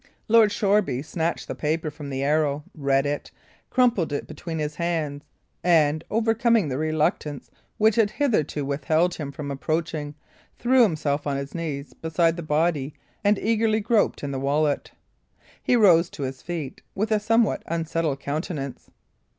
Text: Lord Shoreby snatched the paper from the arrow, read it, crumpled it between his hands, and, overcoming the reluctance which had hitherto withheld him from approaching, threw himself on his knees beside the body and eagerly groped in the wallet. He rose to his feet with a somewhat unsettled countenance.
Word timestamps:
Lord 0.27 0.51
Shoreby 0.51 1.03
snatched 1.03 1.47
the 1.47 1.53
paper 1.53 1.91
from 1.91 2.09
the 2.09 2.23
arrow, 2.23 2.63
read 2.73 3.05
it, 3.05 3.29
crumpled 3.69 4.11
it 4.11 4.25
between 4.25 4.57
his 4.57 4.73
hands, 4.77 5.23
and, 5.63 6.03
overcoming 6.09 6.67
the 6.69 6.79
reluctance 6.79 7.51
which 7.77 7.97
had 7.97 8.09
hitherto 8.09 8.65
withheld 8.65 9.13
him 9.13 9.31
from 9.31 9.51
approaching, 9.51 10.15
threw 10.57 10.81
himself 10.81 11.27
on 11.27 11.37
his 11.37 11.53
knees 11.53 11.93
beside 11.93 12.35
the 12.35 12.41
body 12.41 12.95
and 13.23 13.37
eagerly 13.37 13.79
groped 13.79 14.23
in 14.23 14.31
the 14.31 14.39
wallet. 14.39 14.89
He 15.61 15.75
rose 15.75 16.09
to 16.09 16.23
his 16.23 16.41
feet 16.41 16.81
with 16.95 17.11
a 17.11 17.19
somewhat 17.19 17.61
unsettled 17.67 18.19
countenance. 18.19 18.89